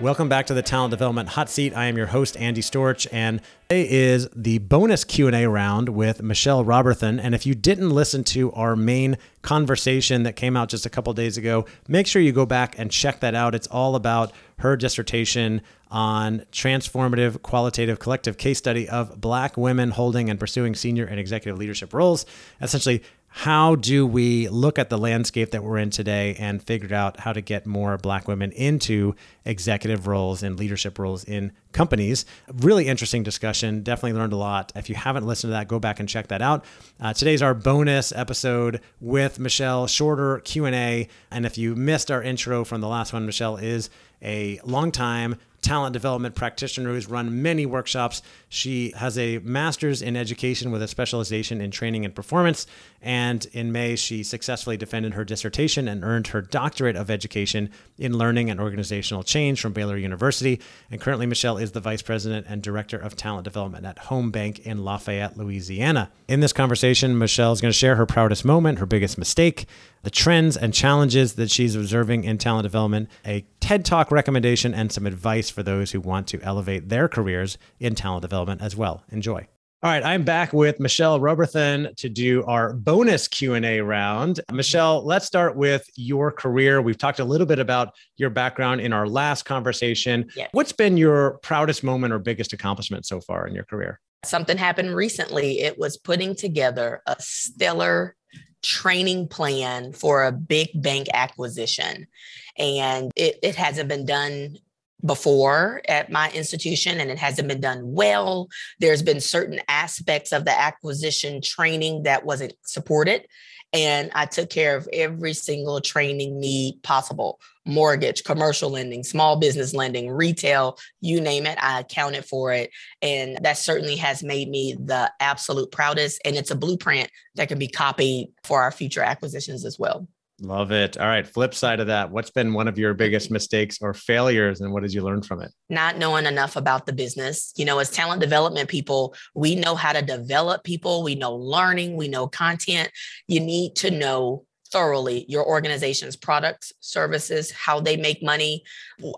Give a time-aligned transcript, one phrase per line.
[0.00, 1.76] Welcome back to the Talent Development Hot Seat.
[1.76, 6.62] I am your host Andy Storch and today is the bonus Q&A round with Michelle
[6.62, 10.88] Robertson and if you didn't listen to our main conversation that came out just a
[10.88, 13.56] couple days ago, make sure you go back and check that out.
[13.56, 20.30] It's all about her dissertation on transformative qualitative collective case study of black women holding
[20.30, 22.24] and pursuing senior and executive leadership roles.
[22.60, 27.20] Essentially how do we look at the landscape that we're in today and figure out
[27.20, 32.24] how to get more black women into executive roles and leadership roles in companies?
[32.52, 33.82] Really interesting discussion.
[33.82, 34.72] Definitely learned a lot.
[34.74, 36.64] If you haven't listened to that go back and check that out.
[36.98, 39.86] Uh, today's our bonus episode with michelle.
[39.86, 43.90] Shorter q&a and if you missed our intro from the last one michelle is
[44.22, 48.22] a longtime talent development practitioner who's run many workshops.
[48.48, 52.66] She has a master's in education with a specialization in training and performance.
[53.00, 58.16] And in May, she successfully defended her dissertation and earned her doctorate of education in
[58.16, 60.60] learning and organizational change from Baylor University.
[60.90, 64.60] And currently, Michelle is the vice president and director of talent development at Home Bank
[64.60, 66.10] in Lafayette, Louisiana.
[66.28, 69.66] In this conversation, Michelle is going to share her proudest moment, her biggest mistake,
[70.02, 74.92] the trends and challenges that she's observing in talent development, a TED Talk recommendation, and
[74.92, 79.02] some advice for those who want to elevate their careers in talent development as well.
[79.10, 79.46] Enjoy.
[79.80, 84.40] All right, I'm back with Michelle Robertson to do our bonus Q&A round.
[84.50, 86.82] Michelle, let's start with your career.
[86.82, 90.28] We've talked a little bit about your background in our last conversation.
[90.34, 90.48] Yes.
[90.50, 94.00] What's been your proudest moment or biggest accomplishment so far in your career?
[94.24, 95.60] Something happened recently.
[95.60, 98.16] It was putting together a stellar
[98.62, 102.08] training plan for a big bank acquisition.
[102.56, 104.56] And it, it hasn't been done
[105.04, 108.48] before at my institution and it hasn't been done well.
[108.80, 113.26] There's been certain aspects of the acquisition training that wasn't supported.
[113.72, 119.74] And I took care of every single training need possible mortgage, commercial lending, small business
[119.74, 122.70] lending, retail, you name it, I accounted for it.
[123.02, 126.18] And that certainly has made me the absolute proudest.
[126.24, 130.08] And it's a blueprint that can be copied for our future acquisitions as well.
[130.40, 130.96] Love it.
[130.96, 131.26] All right.
[131.26, 134.82] Flip side of that, what's been one of your biggest mistakes or failures, and what
[134.82, 135.50] did you learn from it?
[135.68, 137.52] Not knowing enough about the business.
[137.56, 141.96] You know, as talent development people, we know how to develop people, we know learning,
[141.96, 142.90] we know content.
[143.26, 148.62] You need to know thoroughly your organization's products, services, how they make money.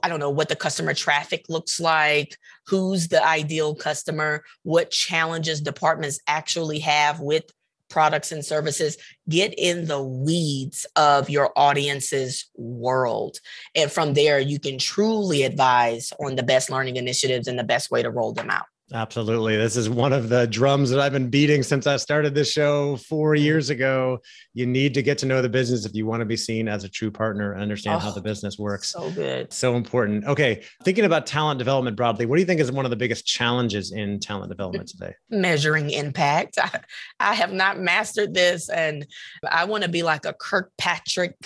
[0.03, 5.61] I don't know what the customer traffic looks like, who's the ideal customer, what challenges
[5.61, 7.45] departments actually have with
[7.91, 8.97] products and services,
[9.29, 13.39] get in the weeds of your audience's world.
[13.75, 17.91] And from there, you can truly advise on the best learning initiatives and the best
[17.91, 18.67] way to roll them out.
[18.93, 19.57] Absolutely.
[19.57, 22.97] This is one of the drums that I've been beating since I started this show
[22.97, 23.41] four mm.
[23.41, 24.19] years ago.
[24.53, 26.83] You need to get to know the business if you want to be seen as
[26.83, 28.91] a true partner and understand oh, how the business works.
[28.91, 29.53] So good.
[29.53, 30.25] So important.
[30.25, 30.65] Okay.
[30.83, 33.93] Thinking about talent development broadly, what do you think is one of the biggest challenges
[33.93, 35.15] in talent development today?
[35.31, 36.59] Measuring impact.
[36.59, 36.81] I,
[37.21, 39.07] I have not mastered this, and
[39.49, 41.37] I want to be like a Kirkpatrick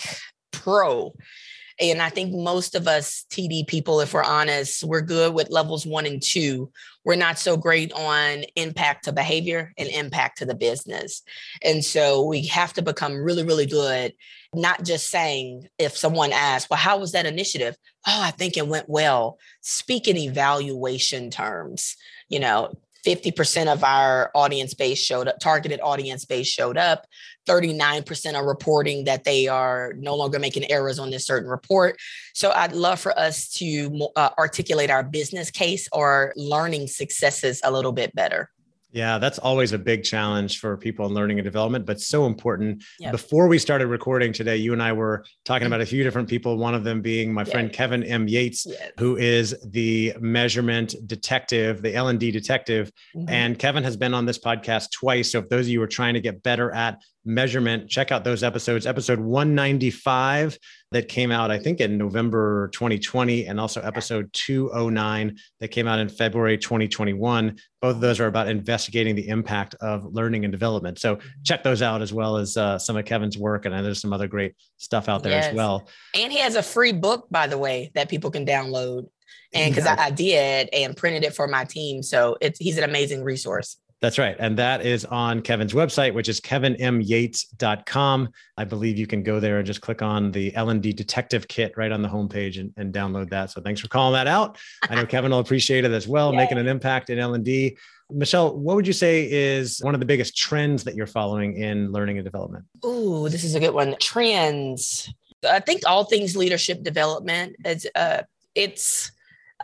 [0.51, 1.13] pro
[1.81, 5.87] and I think most of us TD people, if we're honest, we're good with levels
[5.87, 6.71] one and two.
[7.05, 11.23] We're not so great on impact to behavior and impact to the business.
[11.63, 14.15] And so we have to become really, really good,
[14.55, 17.77] not just saying, if someone asks, well, how was that initiative?
[18.07, 19.39] Oh, I think it went well.
[19.61, 21.97] Speak in evaluation terms.
[22.29, 22.73] You know,
[23.05, 27.07] 50% of our audience base showed up, targeted audience base showed up.
[27.47, 31.99] 39% are reporting that they are no longer making errors on this certain report.
[32.33, 37.71] So I'd love for us to uh, articulate our business case or learning successes a
[37.71, 38.51] little bit better.
[38.95, 42.85] Yeah, that's always a big challenge for people in learning and development, but so important.
[43.01, 43.11] Yep.
[43.11, 46.57] Before we started recording today, you and I were talking about a few different people,
[46.57, 48.29] one of them being my friend Kevin M.
[48.29, 48.93] Yates, yes.
[49.01, 52.93] who is the measurement detective, the L&D detective.
[53.17, 53.29] Mm-hmm.
[53.29, 55.33] And Kevin has been on this podcast twice.
[55.33, 57.89] So if those of you are trying to get better at measurement.
[57.89, 58.87] Check out those episodes.
[58.87, 60.59] Episode 195
[60.93, 65.99] that came out, I think, in November 2020, and also episode 209 that came out
[65.99, 67.57] in February 2021.
[67.81, 70.99] Both of those are about investigating the impact of learning and development.
[70.99, 73.67] So check those out as well as uh, some of Kevin's work.
[73.67, 75.47] And there's some other great stuff out there yes.
[75.47, 75.89] as well.
[76.15, 79.09] And he has a free book, by the way, that people can download.
[79.53, 82.03] And because I, I did and printed it for my team.
[82.03, 83.77] So it's he's an amazing resource.
[84.05, 84.37] That's right.
[84.39, 88.29] And that is on Kevin's website, which is kevinmyates.com.
[88.59, 91.91] I believe you can go there and just click on the L&D detective kit right
[91.91, 93.51] on the homepage and, and download that.
[93.51, 94.59] So thanks for calling that out.
[94.91, 96.37] I know Kevin will appreciate it as well, Yay.
[96.37, 97.79] making an impact in L&D.
[98.11, 101.91] Michelle, what would you say is one of the biggest trends that you're following in
[101.91, 102.67] learning and development?
[102.83, 103.97] Oh, this is a good one.
[104.01, 105.11] Trends.
[105.49, 108.25] I think all things leadership development is uh,
[108.55, 109.13] it's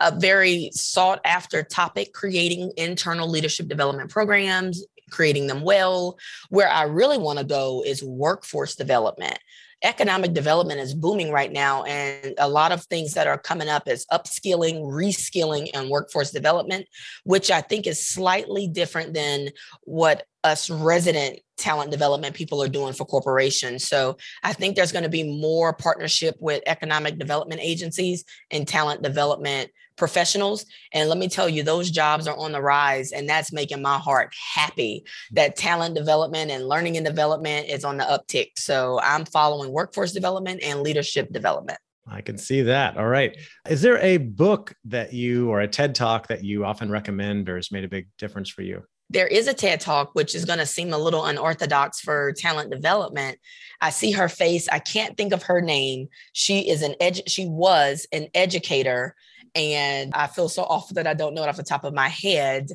[0.01, 6.17] a very sought after topic, creating internal leadership development programs, creating them well.
[6.49, 9.37] Where I really want to go is workforce development.
[9.83, 13.87] Economic development is booming right now, and a lot of things that are coming up
[13.87, 16.85] is upskilling, reskilling, and workforce development,
[17.23, 19.49] which I think is slightly different than
[19.83, 23.87] what us resident talent development people are doing for corporations.
[23.87, 29.01] So I think there's going to be more partnership with economic development agencies and talent
[29.01, 29.71] development
[30.01, 30.65] professionals.
[30.93, 33.11] And let me tell you, those jobs are on the rise.
[33.11, 37.97] And that's making my heart happy that talent development and learning and development is on
[37.97, 38.47] the uptick.
[38.57, 41.77] So I'm following workforce development and leadership development.
[42.07, 42.97] I can see that.
[42.97, 43.37] All right.
[43.69, 47.57] Is there a book that you or a TED talk that you often recommend or
[47.57, 48.81] has made a big difference for you?
[49.11, 52.71] there is a TED talk, which is going to seem a little unorthodox for talent
[52.71, 53.37] development.
[53.81, 54.69] I see her face.
[54.69, 56.07] I can't think of her name.
[56.31, 59.15] She is an edu- she was an educator,
[59.55, 62.07] and I feel so awful that I don't know it off the top of my
[62.07, 62.69] head.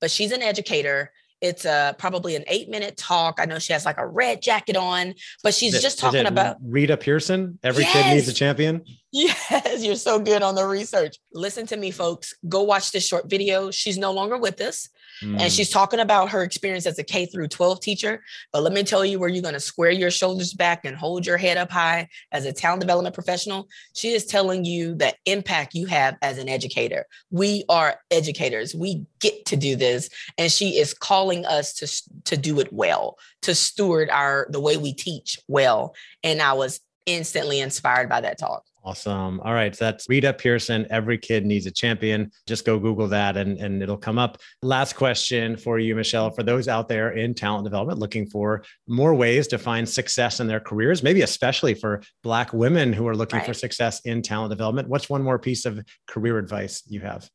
[0.00, 1.12] But she's an educator.
[1.40, 3.38] It's a probably an eight minute talk.
[3.38, 6.56] I know she has like a red jacket on, but she's it, just talking about
[6.62, 7.58] Rita Pierson.
[7.62, 7.92] Every yes.
[7.92, 8.84] kid needs a champion.
[9.12, 11.16] Yes, you're so good on the research.
[11.32, 12.34] Listen to me, folks.
[12.50, 13.70] Go watch this short video.
[13.70, 14.90] She's no longer with us.
[15.22, 15.40] Mm.
[15.40, 18.22] And she's talking about her experience as a K through 12 teacher.
[18.52, 21.26] But let me tell you where you're going to square your shoulders back and hold
[21.26, 23.68] your head up high as a talent development professional.
[23.94, 27.06] She is telling you the impact you have as an educator.
[27.30, 28.74] We are educators.
[28.74, 30.08] We get to do this.
[30.38, 34.76] And she is calling us to, to do it well, to steward our the way
[34.76, 35.94] we teach well.
[36.22, 38.64] And I was instantly inspired by that talk.
[38.86, 39.40] Awesome.
[39.40, 39.74] All right.
[39.74, 40.86] So that's Rita Pierson.
[40.90, 42.30] Every kid needs a champion.
[42.46, 44.38] Just go Google that and, and it'll come up.
[44.62, 46.30] Last question for you, Michelle.
[46.30, 50.46] For those out there in talent development looking for more ways to find success in
[50.46, 53.46] their careers, maybe especially for Black women who are looking right.
[53.48, 57.28] for success in talent development, what's one more piece of career advice you have?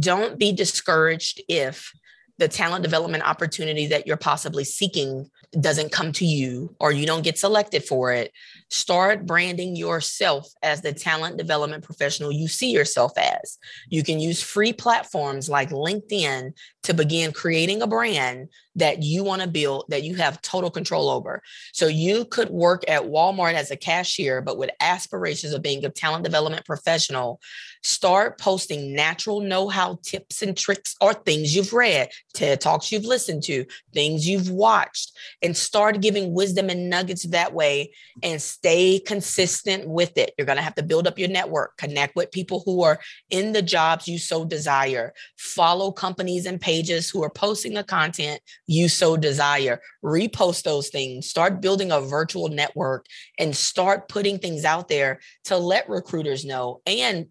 [0.00, 1.92] Don't be discouraged if
[2.38, 5.28] the talent development opportunity that you're possibly seeking
[5.60, 8.32] doesn't come to you or you don't get selected for it,
[8.70, 13.58] start branding yourself as the talent development professional you see yourself as.
[13.88, 16.52] You can use free platforms like LinkedIn
[16.84, 21.10] to begin creating a brand that you want to build that you have total control
[21.10, 21.42] over.
[21.72, 25.90] So you could work at Walmart as a cashier, but with aspirations of being a
[25.90, 27.40] talent development professional,
[27.82, 33.42] start posting natural know-how tips and tricks or things you've read, TED Talks you've listened
[33.44, 37.92] to, things you've watched, and start giving wisdom and nuggets that way
[38.22, 40.34] and stay consistent with it.
[40.36, 42.98] You're going to have to build up your network, connect with people who are
[43.30, 48.40] in the jobs you so desire, follow companies and pages who are posting the content
[48.68, 53.06] you so desire, repost those things, start building a virtual network
[53.38, 57.26] and start putting things out there to let recruiters know and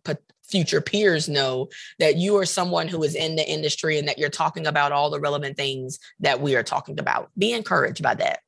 [0.50, 1.68] future peers know
[2.00, 5.10] that you are someone who is in the industry and that you're talking about all
[5.10, 7.30] the relevant things that we are talking about.
[7.38, 8.40] Be encouraged by that.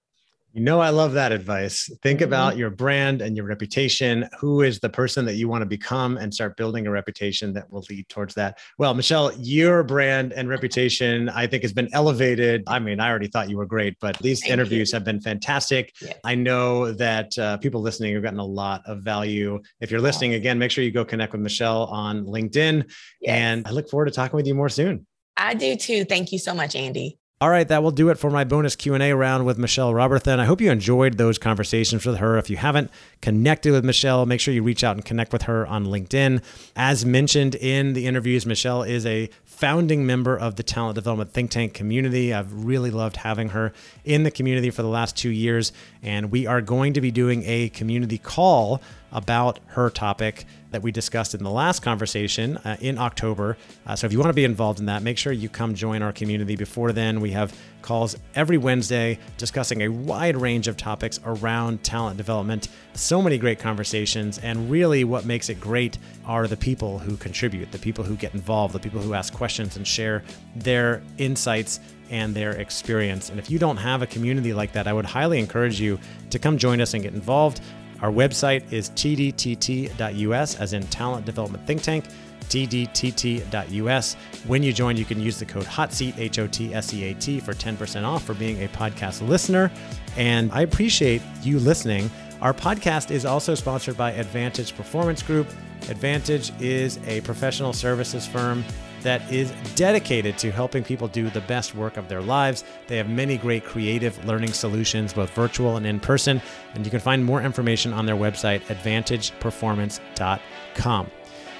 [0.53, 1.91] You know, I love that advice.
[2.01, 2.29] Think mm-hmm.
[2.29, 4.27] about your brand and your reputation.
[4.39, 7.71] Who is the person that you want to become and start building a reputation that
[7.71, 8.57] will lead towards that?
[8.79, 12.63] Well, Michelle, your brand and reputation, I think, has been elevated.
[12.65, 14.95] I mean, I already thought you were great, but these Thank interviews you.
[14.95, 15.93] have been fantastic.
[16.01, 16.13] Yeah.
[16.23, 19.59] I know that uh, people listening have gotten a lot of value.
[19.81, 22.89] If you're listening, again, make sure you go connect with Michelle on LinkedIn.
[23.21, 23.29] Yes.
[23.29, 25.05] And I look forward to talking with you more soon.
[25.37, 26.05] I do too.
[26.05, 27.19] Thank you so much, Andy.
[27.41, 30.41] All right, that will do it for my bonus Q&A round with Michelle Robertson.
[30.41, 32.37] I hope you enjoyed those conversations with her.
[32.37, 32.91] If you haven't
[33.21, 36.43] connected with Michelle, make sure you reach out and connect with her on LinkedIn.
[36.75, 41.49] As mentioned in the interviews, Michelle is a founding member of the talent development think
[41.49, 42.33] tank community.
[42.33, 43.71] I've really loved having her
[44.03, 45.71] in the community for the last 2 years,
[46.03, 48.81] and we are going to be doing a community call
[49.13, 53.57] about her topic that we discussed in the last conversation uh, in October.
[53.85, 56.01] Uh, so if you want to be involved in that, make sure you come join
[56.01, 56.55] our community.
[56.55, 62.17] Before then, we have calls every Wednesday discussing a wide range of topics around talent
[62.17, 62.67] development.
[62.93, 67.71] So many great conversations, and really what makes it great are the people who contribute,
[67.71, 70.23] the people who get involved, the people who ask questions and share
[70.55, 73.29] their insights and their experience.
[73.29, 75.99] And if you don't have a community like that, I would highly encourage you
[76.31, 77.61] to come join us and get involved.
[78.01, 82.05] Our website is tdtt.us, as in Talent Development Think Tank,
[82.49, 84.15] tdtt.us.
[84.47, 87.13] When you join, you can use the code HOTSEAT, H O T S E A
[87.13, 89.71] T, for 10% off for being a podcast listener.
[90.17, 92.09] And I appreciate you listening.
[92.41, 95.47] Our podcast is also sponsored by Advantage Performance Group.
[95.89, 98.63] Advantage is a professional services firm
[99.03, 102.63] that is dedicated to helping people do the best work of their lives.
[102.87, 106.41] They have many great creative learning solutions, both virtual and in person,
[106.73, 111.11] and you can find more information on their website, advantageperformance.com.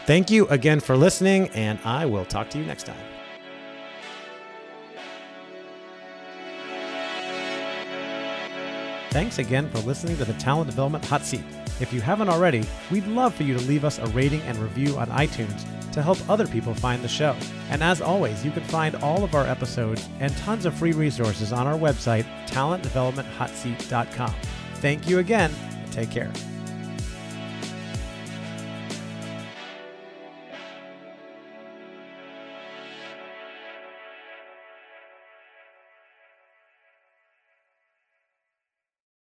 [0.05, 3.18] Thank you again for listening, and I will talk to you next time.
[9.11, 11.43] Thanks again for listening to the Talent Development Hot Seat.
[11.79, 14.97] If you haven't already, we'd love for you to leave us a rating and review
[14.97, 17.35] on iTunes to help other people find the show.
[17.69, 21.51] And as always, you can find all of our episodes and tons of free resources
[21.51, 24.35] on our website, talentdevelopmenthotseat.com.
[24.75, 25.51] Thank you again.
[25.91, 26.31] Take care.